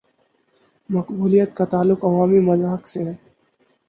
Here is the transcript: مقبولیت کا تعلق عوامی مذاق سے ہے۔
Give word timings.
مقبولیت 0.89 1.53
کا 1.53 1.65
تعلق 1.65 2.05
عوامی 2.05 2.39
مذاق 2.39 2.87
سے 2.87 3.03
ہے۔ 3.03 3.13